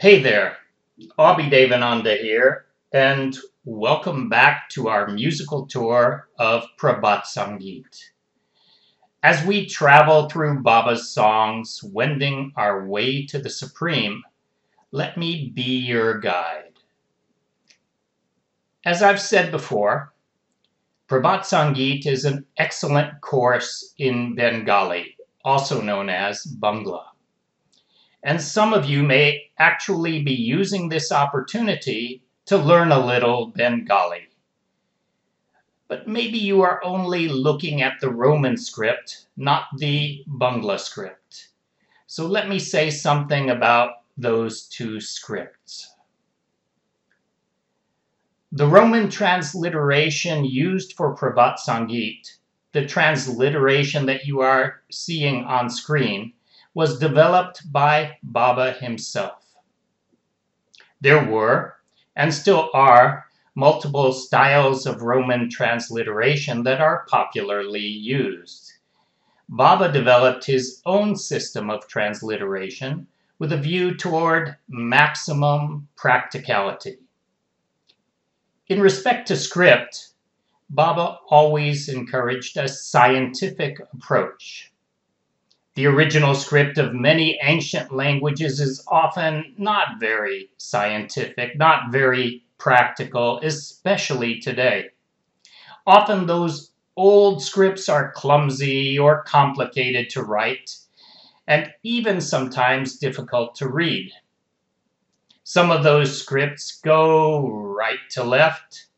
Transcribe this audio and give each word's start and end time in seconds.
Hey 0.00 0.22
there, 0.22 0.56
Abhi 1.18 1.50
Devananda 1.50 2.18
here, 2.18 2.64
and 2.90 3.36
welcome 3.66 4.30
back 4.30 4.70
to 4.70 4.88
our 4.88 5.08
musical 5.08 5.66
tour 5.66 6.30
of 6.38 6.64
Prabhat 6.78 7.24
Sangeet. 7.24 8.00
As 9.22 9.44
we 9.44 9.66
travel 9.66 10.26
through 10.26 10.62
Baba's 10.62 11.10
songs, 11.10 11.82
wending 11.84 12.50
our 12.56 12.86
way 12.86 13.26
to 13.26 13.38
the 13.38 13.50
Supreme, 13.50 14.22
let 14.90 15.18
me 15.18 15.52
be 15.54 15.76
your 15.76 16.18
guide. 16.18 16.78
As 18.86 19.02
I've 19.02 19.20
said 19.20 19.50
before, 19.50 20.14
Prabhat 21.10 21.40
Sangeet 21.40 22.06
is 22.06 22.24
an 22.24 22.46
excellent 22.56 23.20
course 23.20 23.92
in 23.98 24.34
Bengali, 24.34 25.14
also 25.44 25.82
known 25.82 26.08
as 26.08 26.42
Bangla. 26.58 27.09
And 28.22 28.40
some 28.40 28.74
of 28.74 28.84
you 28.84 29.02
may 29.02 29.50
actually 29.58 30.22
be 30.22 30.34
using 30.34 30.88
this 30.88 31.10
opportunity 31.10 32.22
to 32.46 32.58
learn 32.58 32.92
a 32.92 33.04
little 33.04 33.46
Bengali. 33.46 34.28
But 35.88 36.06
maybe 36.06 36.38
you 36.38 36.62
are 36.62 36.84
only 36.84 37.28
looking 37.28 37.82
at 37.82 38.00
the 38.00 38.10
Roman 38.10 38.56
script, 38.56 39.26
not 39.36 39.64
the 39.78 40.22
Bangla 40.28 40.78
script. 40.78 41.48
So 42.06 42.26
let 42.26 42.48
me 42.48 42.58
say 42.58 42.90
something 42.90 43.50
about 43.50 44.02
those 44.16 44.68
two 44.68 45.00
scripts. 45.00 45.94
The 48.52 48.66
Roman 48.66 49.08
transliteration 49.08 50.44
used 50.44 50.94
for 50.94 51.16
Prabhat 51.16 51.58
Sangeet, 51.58 52.38
the 52.72 52.84
transliteration 52.84 54.06
that 54.06 54.26
you 54.26 54.40
are 54.40 54.82
seeing 54.90 55.44
on 55.44 55.70
screen, 55.70 56.32
was 56.74 56.98
developed 56.98 57.70
by 57.72 58.16
Baba 58.22 58.72
himself. 58.72 59.44
There 61.00 61.24
were, 61.24 61.76
and 62.14 62.32
still 62.32 62.70
are, 62.74 63.26
multiple 63.54 64.12
styles 64.12 64.86
of 64.86 65.02
Roman 65.02 65.50
transliteration 65.50 66.62
that 66.62 66.80
are 66.80 67.06
popularly 67.08 67.86
used. 67.86 68.72
Baba 69.48 69.90
developed 69.90 70.44
his 70.46 70.80
own 70.86 71.16
system 71.16 71.70
of 71.70 71.88
transliteration 71.88 73.06
with 73.40 73.52
a 73.52 73.56
view 73.56 73.96
toward 73.96 74.56
maximum 74.68 75.88
practicality. 75.96 76.98
In 78.68 78.80
respect 78.80 79.26
to 79.28 79.36
script, 79.36 80.10
Baba 80.68 81.18
always 81.28 81.88
encouraged 81.88 82.56
a 82.56 82.68
scientific 82.68 83.80
approach. 83.92 84.69
The 85.80 85.86
original 85.86 86.34
script 86.34 86.76
of 86.76 86.92
many 86.92 87.38
ancient 87.42 87.90
languages 87.90 88.60
is 88.60 88.84
often 88.86 89.54
not 89.56 89.98
very 89.98 90.50
scientific, 90.58 91.56
not 91.56 91.90
very 91.90 92.44
practical, 92.58 93.40
especially 93.42 94.40
today. 94.40 94.90
Often 95.86 96.26
those 96.26 96.72
old 96.98 97.42
scripts 97.42 97.88
are 97.88 98.12
clumsy 98.12 98.98
or 98.98 99.22
complicated 99.22 100.10
to 100.10 100.22
write, 100.22 100.76
and 101.46 101.72
even 101.82 102.20
sometimes 102.20 102.98
difficult 102.98 103.54
to 103.54 103.68
read. 103.70 104.12
Some 105.44 105.70
of 105.70 105.82
those 105.82 106.20
scripts 106.20 106.78
go 106.82 107.48
right 107.48 108.04
to 108.10 108.22
left, 108.22 108.88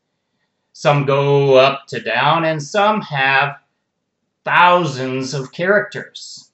some 0.73 1.05
go 1.05 1.55
up 1.55 1.87
to 1.87 2.01
down, 2.01 2.43
and 2.43 2.61
some 2.61 2.99
have 2.99 3.55
thousands 4.43 5.33
of 5.33 5.53
characters. 5.53 6.49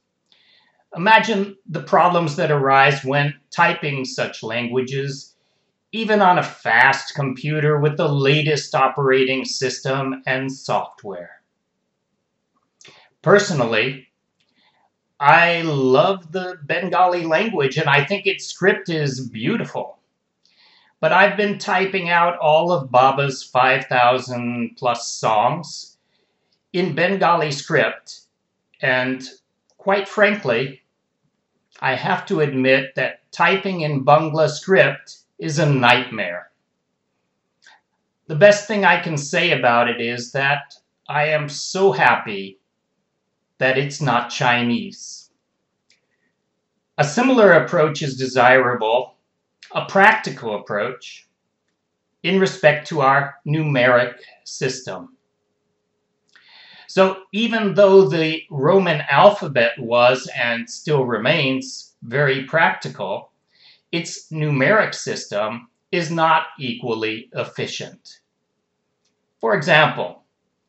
Imagine 0.95 1.55
the 1.67 1.83
problems 1.83 2.35
that 2.35 2.51
arise 2.51 3.03
when 3.03 3.35
typing 3.51 4.05
such 4.05 4.41
languages, 4.41 5.35
even 5.91 6.21
on 6.21 6.39
a 6.39 6.43
fast 6.43 7.13
computer 7.13 7.79
with 7.79 7.97
the 7.97 8.07
latest 8.07 8.73
operating 8.73 9.45
system 9.45 10.23
and 10.25 10.51
software. 10.51 11.41
Personally, 13.21 14.07
I 15.19 15.61
love 15.63 16.31
the 16.31 16.57
Bengali 16.65 17.25
language 17.25 17.77
and 17.77 17.89
I 17.89 18.05
think 18.05 18.25
its 18.25 18.45
script 18.45 18.89
is 18.89 19.27
beautiful. 19.27 19.99
But 21.01 21.13
I've 21.13 21.37
been 21.37 21.57
typing 21.57 22.09
out 22.09 22.37
all 22.39 22.71
of 22.71 22.91
Baba's 22.91 23.43
5,000 23.43 24.75
plus 24.77 25.11
songs 25.11 25.97
in 26.73 26.93
Bengali 26.93 27.51
script, 27.51 28.21
and 28.81 29.27
quite 29.79 30.07
frankly, 30.07 30.83
I 31.79 31.95
have 31.95 32.25
to 32.27 32.41
admit 32.41 32.93
that 32.95 33.31
typing 33.31 33.81
in 33.81 34.05
Bangla 34.05 34.49
script 34.49 35.19
is 35.39 35.57
a 35.57 35.65
nightmare. 35.65 36.51
The 38.27 38.35
best 38.35 38.67
thing 38.67 38.85
I 38.85 38.99
can 38.99 39.17
say 39.17 39.57
about 39.57 39.89
it 39.89 40.01
is 40.01 40.33
that 40.33 40.75
I 41.07 41.29
am 41.29 41.49
so 41.49 41.91
happy 41.91 42.59
that 43.57 43.77
it's 43.77 44.01
not 44.01 44.29
Chinese. 44.29 45.31
A 46.97 47.03
similar 47.03 47.53
approach 47.53 48.01
is 48.01 48.17
desirable, 48.17 49.15
a 49.73 49.85
practical 49.85 50.59
approach, 50.59 51.27
in 52.23 52.39
respect 52.39 52.87
to 52.89 52.99
our 52.99 53.35
numeric 53.47 54.17
system. 54.43 55.15
So 56.89 57.23
even 57.33 57.75
though 57.75 58.09
the 58.09 58.41
Roman 58.49 59.01
alphabet 59.11 59.77
was 59.77 60.27
and 60.35 60.67
still 60.67 61.05
remains 61.05 61.93
very 62.01 62.45
practical, 62.45 63.31
its 63.91 64.31
numeric 64.31 64.95
system 64.95 65.67
is 65.91 66.09
not 66.09 66.47
equally 66.57 67.29
efficient. 67.33 68.21
For 69.39 69.53
example, 69.53 70.23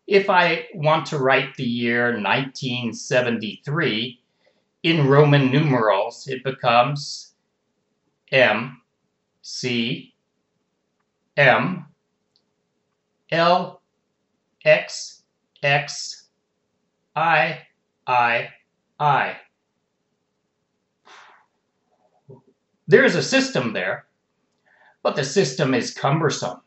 if 0.07 0.29
I 0.29 0.67
want 0.75 1.07
to 1.07 1.17
write 1.17 1.55
the 1.55 1.65
year 1.65 2.21
1973 2.21 4.21
in 4.83 5.09
Roman 5.09 5.51
numerals, 5.51 6.29
it 6.29 6.45
becomes 6.45 7.33
M, 8.31 8.83
C, 9.41 10.13
M, 11.39 11.87
L, 13.31 13.81
X, 14.67 15.20
X, 15.63 16.29
I, 17.15 17.61
I, 18.07 18.49
I. 18.99 19.37
There 22.89 23.05
is 23.05 23.15
a 23.15 23.23
system 23.23 23.73
there, 23.73 24.07
but 25.03 25.17
the 25.17 25.25
system 25.25 25.73
is 25.75 25.95
cumbersome. 25.95 26.61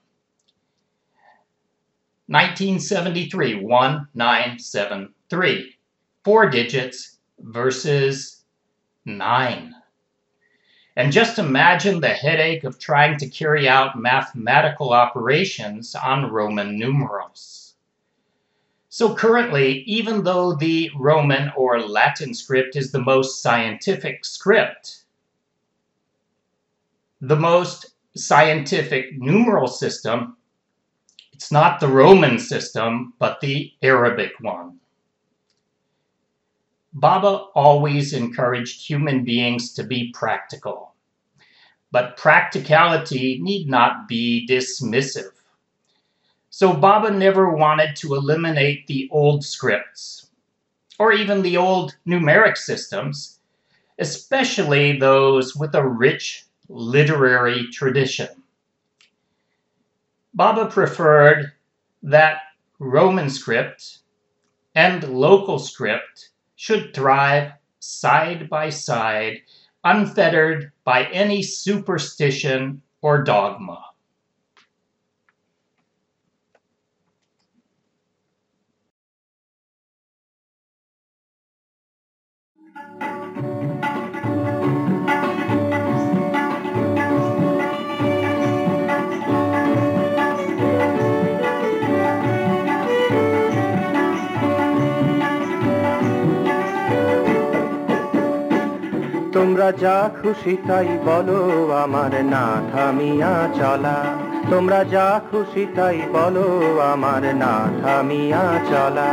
1973, 2.28 3.64
1973. 3.64 5.76
Four 6.24 6.50
digits 6.50 7.18
versus 7.40 8.46
nine. 9.06 9.76
And 10.96 11.12
just 11.12 11.40
imagine 11.40 12.00
the 12.00 12.09
headache 12.09 12.64
of 12.64 12.80
trying 12.80 13.18
to 13.18 13.28
carry 13.28 13.68
out 13.68 14.00
mathematical 14.00 14.94
operations 14.94 15.96
on 15.96 16.32
Roman 16.32 16.78
numerals. 16.78 17.62
So 18.96 19.16
currently, 19.16 19.80
even 19.88 20.22
though 20.22 20.54
the 20.54 20.92
Roman 20.96 21.52
or 21.58 21.81
Latin 21.81 22.31
script 22.36 22.76
is 22.76 22.92
the 22.92 23.02
most 23.02 23.42
scientific 23.42 24.24
script, 24.24 25.06
the 27.20 27.36
most 27.36 27.88
scientific 28.16 29.18
numeral 29.18 29.66
system, 29.66 30.38
it's 31.32 31.52
not 31.52 31.80
the 31.80 31.88
Roman 31.88 32.38
system, 32.38 33.16
but 33.18 33.42
the 33.42 33.73
Arabic 33.82 34.34
one. 34.41 34.78
Baba 36.94 37.47
always 37.56 38.14
encouraged 38.14 38.88
human 38.88 39.23
beings 39.23 39.73
to 39.73 39.84
be 39.84 40.12
practical, 40.14 40.94
but 41.90 42.16
practicality 42.16 43.40
need 43.41 43.67
not 43.67 44.08
be 44.08 44.47
dismissive. 44.47 45.32
So 46.55 46.72
Baba 46.72 47.09
never 47.09 47.50
wanted 47.50 47.96
to 47.96 48.14
eliminate 48.14 48.85
the 48.85 49.09
old 49.11 49.44
scripts, 49.44 50.29
or 51.00 51.11
even 51.11 51.41
the 51.41 51.58
old 51.58 51.97
numeric 52.05 52.58
systems, 52.58 53.40
especially 53.97 55.00
those 55.00 55.55
with 55.55 55.73
a 55.73 55.84
rich 55.84 56.46
literary 56.70 57.70
tradition. 57.72 58.28
Baba 60.35 60.67
preferred 60.67 61.53
that 62.03 62.41
Roman 62.78 63.32
script 63.32 64.02
and 64.76 65.03
local 65.05 65.58
script 65.58 66.29
should 66.55 66.94
thrive 66.94 67.53
side 67.79 68.47
by 68.47 68.70
side, 68.70 69.41
unfettered 69.84 70.72
by 70.84 71.05
any 71.05 71.41
superstition 71.41 72.84
or 73.02 73.23
dogma. 73.23 73.84
তোমরা 99.64 99.78
যা 99.78 100.10
খুশি 100.22 100.58
তাই 100.68 100.88
বলো, 101.06 101.40
আমার 101.84 102.26
না 102.26 102.44
থামিয়া 102.72 103.34
চলা। 103.56 103.98
তোমরা 104.50 104.84
যা 104.84 105.22
খুশি 105.32 105.68
তাই 105.76 106.02
বলো, 106.14 106.48
আমার 106.92 107.24
না 107.36 107.54
থামিয়া 107.82 108.44
চলা। 108.70 109.10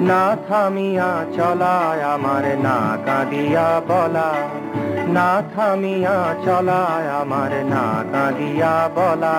না 0.00 0.36
থামিয়া 0.48 1.24
চলা, 1.36 1.74
আমার 2.14 2.44
না 2.58 2.98
কাঁদিয়া 3.06 3.80
বলা। 3.88 4.30
না 5.08 5.42
থামিয়া 5.56 6.34
চলা, 6.44 6.82
আমার 7.20 7.52
না 7.64 7.84
কাঁদিয়া 8.12 8.90
বলা। 8.94 9.38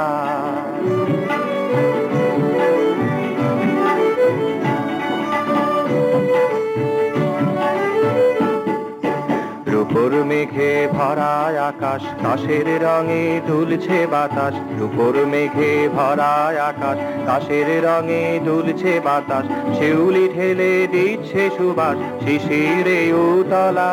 রূপর 9.96 10.16
মেঘে 10.24 10.74
ভরা 10.92 11.34
আকাশ, 11.70 12.02
কাশের 12.24 12.68
রঙে 12.84 13.26
দুলছে 13.48 14.00
বাতাস। 14.12 14.56
রূপর 14.80 15.16
মেঘে 15.26 15.72
ভরা 15.96 16.34
আকাশ, 16.70 16.98
কাশের 17.26 17.70
রঙে 17.86 18.24
দুলছে 18.46 18.94
বাতাস। 19.06 19.46
শিউলি 19.78 20.26
ঠেলে 20.34 20.74
দিচ্ছে 20.92 21.44
সুবাস, 21.58 21.98
শিশিরে 22.24 23.00
উতলা। 23.28 23.92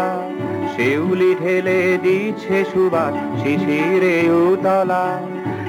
শিউলি 0.73 1.33
ঠেলে 1.41 1.81
দিচ্ছে 2.03 2.59
সুবাস, 2.73 3.15
শিশিরে 3.43 4.17
উতলা। 4.43 5.05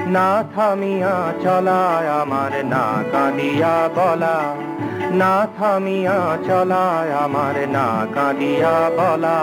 না 0.08 0.30
থামিয়া 0.56 1.16
চলায় 1.44 2.10
আমার, 2.22 2.54
না 2.66 2.86
কাঁদিয়া 3.12 3.76
বলা। 3.96 4.38
না 5.22 5.36
থামিয়া 5.58 6.20
চলা 6.48 6.86
আমার 7.24 7.56
না 7.76 7.88
কাঁদিয়া 8.16 8.78
বলা। 8.98 9.40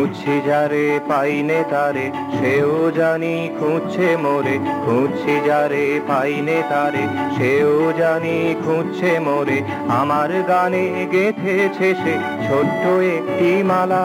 খুঁজছি 0.00 0.40
যারে, 0.46 1.00
পাইনে 1.08 1.64
তারে, 1.70 2.10
সেও 2.38 2.90
জানি 2.90 3.48
খুঁজছে 3.58 4.16
মোরে। 4.16 4.58
খুঁজছি 4.84 5.40
যারে, 5.46 6.00
পাইনে 6.08 6.62
তারে, 6.70 7.04
সেও 7.38 7.92
জানি 7.98 8.54
খুঁজছে 8.64 9.18
মোরে। 9.20 9.62
আমার 9.88 10.30
গানে 10.48 11.06
গেথেছে 11.12 11.94
সে 11.94 12.14
ছোট্ট 12.48 12.84
একটি 13.16 13.62
মালা। 13.62 14.04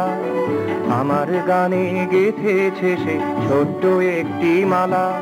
আমার 1.00 1.30
গানে 1.47 2.07
গেথেছে 2.12 2.91
সে 3.03 3.15
ছোট্ট 3.48 3.86
একটি 4.19 4.65
মালা। 4.65 5.21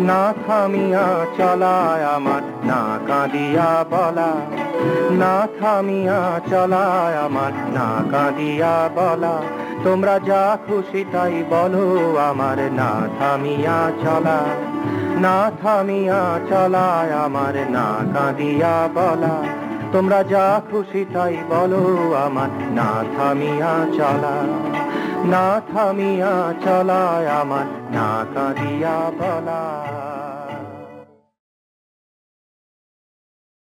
না 0.00 0.34
থামিয়া 0.46 1.06
চলায় 1.36 2.04
আমার, 2.04 2.42
না 2.64 2.98
কাঁদিয়া 3.06 3.84
বলা। 3.90 4.63
না 5.10 5.48
থামিয়া 5.60 6.40
চলায় 6.50 7.16
আমার, 7.18 7.52
না 7.52 7.88
কাঁদিয়া 8.12 8.90
বলা। 8.94 9.42
তোমরা 9.84 10.18
যা 10.18 10.58
খুশি 10.66 11.04
তাই 11.12 11.44
বলো 11.50 12.16
আমার, 12.18 12.58
না 12.72 13.08
থামিয়া 13.18 13.90
চলা। 14.04 14.40
না 15.20 15.50
থামিয়া 15.62 16.40
চলায় 16.50 17.12
আমার, 17.12 17.56
না 17.70 17.86
কাঁদিয়া 18.14 18.88
বলা। 18.94 19.42
তোমরা 19.92 20.22
যা 20.22 20.60
খুশি 20.70 21.04
তাই 21.14 21.36
বলো 21.48 22.14
আমার, 22.24 22.48
না 22.72 23.04
থামিয়া 23.16 23.86
চলা। 23.96 24.36
না 25.24 25.60
থামিয়া 25.72 26.52
চলায় 26.64 27.26
আমার, 27.26 27.66
না 27.92 28.26
কাঁদিয়া 28.34 29.10
বলা। 29.18 30.13